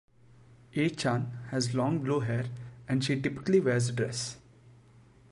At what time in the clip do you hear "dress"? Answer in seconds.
3.91-4.35